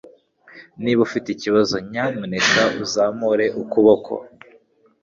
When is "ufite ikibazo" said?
1.07-1.75